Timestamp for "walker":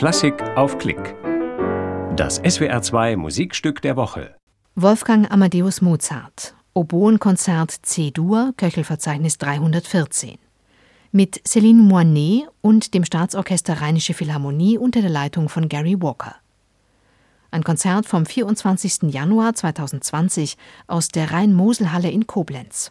16.00-16.36